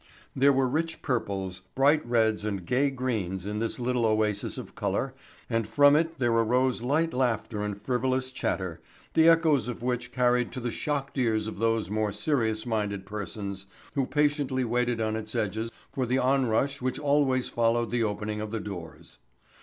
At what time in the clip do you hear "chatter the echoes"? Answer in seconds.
8.31-9.67